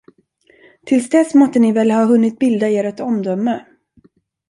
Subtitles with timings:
[0.85, 3.65] Till dess måtte ni väl ha hunnit bilda er ett omdöme.